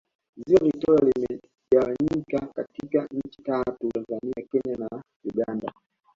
[0.45, 5.71] ziwa victoria limegawanyika katika nchi tatu tanzania kenya na uganda